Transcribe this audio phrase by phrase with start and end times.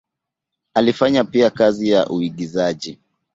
[0.73, 2.99] Alifanya pia kazi ya uigizaji.